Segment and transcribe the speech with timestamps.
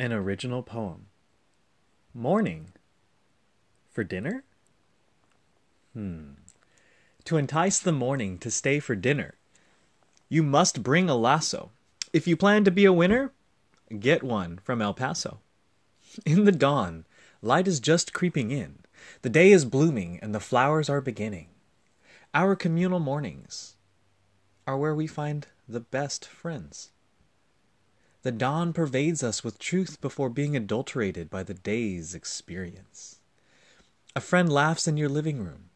[0.00, 1.06] An original poem.
[2.14, 2.68] Morning.
[3.90, 4.44] For dinner?
[5.92, 6.34] Hmm.
[7.24, 9.34] To entice the morning to stay for dinner,
[10.28, 11.72] you must bring a lasso.
[12.12, 13.32] If you plan to be a winner,
[13.98, 15.40] get one from El Paso.
[16.24, 17.04] In the dawn,
[17.42, 18.78] light is just creeping in.
[19.22, 21.48] The day is blooming and the flowers are beginning.
[22.32, 23.74] Our communal mornings
[24.64, 26.90] are where we find the best friends.
[28.22, 33.20] The dawn pervades us with truth before being adulterated by the day's experience.
[34.16, 35.70] A friend laughs in your living room.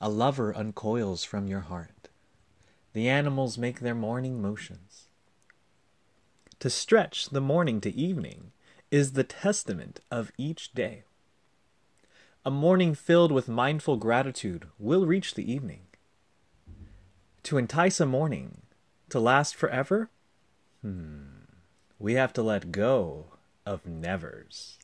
[0.00, 2.08] A lover uncoils from your heart.
[2.92, 5.08] The animals make their morning motions.
[6.60, 8.52] To stretch the morning to evening
[8.90, 11.04] is the testament of each day.
[12.44, 15.82] A morning filled with mindful gratitude will reach the evening.
[17.44, 18.62] To entice a morning
[19.08, 20.10] to last forever?
[20.82, 21.29] Hmm.
[22.00, 23.26] We have to let go
[23.66, 24.78] of nevers.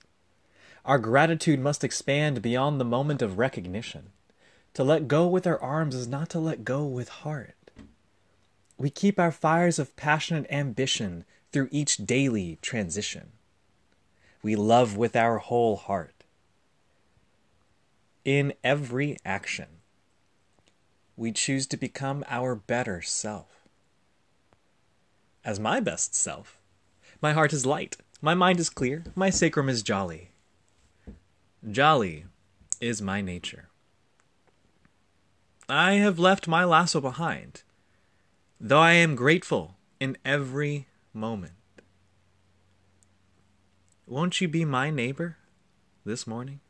[0.85, 4.11] Our gratitude must expand beyond the moment of recognition.
[4.75, 7.55] To let go with our arms is not to let go with heart.
[8.77, 13.33] We keep our fires of passionate ambition through each daily transition.
[14.43, 16.25] We love with our whole heart.
[18.27, 19.69] In every action,
[21.17, 23.67] we choose to become our better self.
[25.43, 26.59] As my best self,
[27.21, 30.31] my heart is light, my mind is clear, my sacrum is jolly.
[31.71, 32.27] Jolly
[32.81, 33.69] is my nature.
[35.69, 37.63] I have left my lasso behind,
[38.61, 41.55] though I am grateful in every moment.
[44.07, 45.37] Won't you be my neighbor
[46.05, 46.61] this morning?